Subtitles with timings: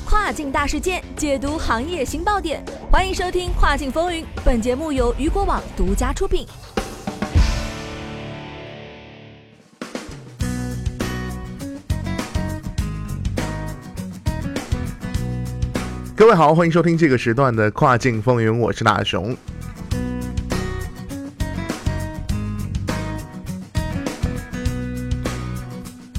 [0.00, 2.62] 跨境大事件，解读行业新爆点。
[2.90, 6.46] 欢迎收听《跨境风云》，本节目由雨果网独家出品。
[16.14, 19.36] 各位好，欢迎收听这个时段的《跨境风云》，我是大熊。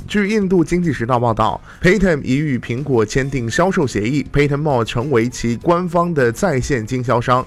[0.08, 7.46] 据印度经济时报报道，Paytm 已与苹果签订销售协议，Paytm Mall 成为其官方的在线经销商。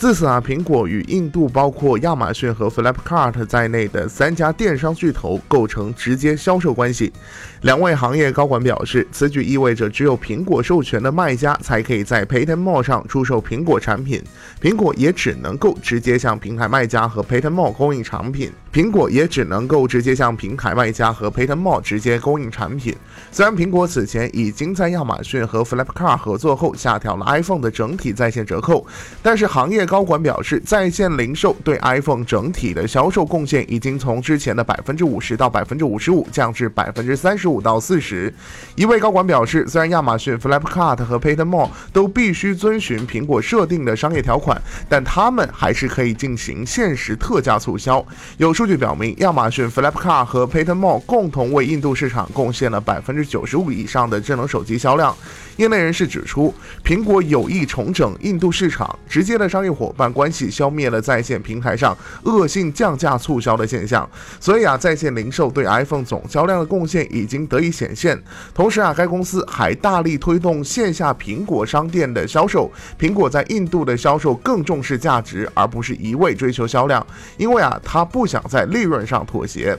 [0.00, 7.12] 自此啊，苹果与印度包括亚马逊和 Flipkart 在内的三家电商巨头构成直接销售关系。
[7.60, 14.22] 两位行业高管表示，此举意味着只有苹果授权的卖家才可以在 Paytm Mall 上出售苹果产品，
[14.58, 18.50] 苹果也只能够直接向平台卖家和 Paytm Mall 供应产品。
[18.72, 22.96] 苹果也只能够直接向平台卖家和 Paytm Mall 直接供应产品。
[23.30, 28.86] 虽然苹果此前已经在亚马逊和 Flipkart 合作后下调了 iPhone 的整体在线折扣，
[29.22, 38.32] 但是行业高管表示，在线零售对 iPhone 整体的销售贡献已经从之前的百分之五十到百分之五十五降至百分之三十五到四十。
[38.76, 48.06] 一位高管表示，虽然亚马逊、Flipkart 和 Paytm Mall 都必须遵循苹果设定的商业条款，但他们还是可以进行限时特价促销。
[48.36, 55.12] 有数据表明，亚马逊、Flipkart 和 Paytm Mall 共同为印度市场贡献了百分之九十五以上的智能手机销量。
[55.56, 64.06] 业内人士指出，苹果有意重整印度市场，直接的商业伙伴关系消灭了在线平台上恶性降价促销的现象。
[64.38, 68.22] 所以啊，在线零售对 iPhone 总销量的贡献已经得以显现。
[68.52, 72.70] 同时啊，该公司还大力推动线下苹果商店的销售。
[72.98, 77.04] 苹果在印度的销售更重视价值，而不是一味追求销量，
[77.38, 79.78] 因为啊，它不想在利润上妥协。